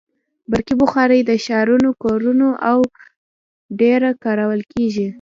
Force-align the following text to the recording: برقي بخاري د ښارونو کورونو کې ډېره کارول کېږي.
برقي 0.51 0.75
بخاري 0.81 1.19
د 1.25 1.31
ښارونو 1.45 1.89
کورونو 2.03 2.47
کې 2.95 3.05
ډېره 3.79 4.09
کارول 4.23 4.61
کېږي. 4.73 5.07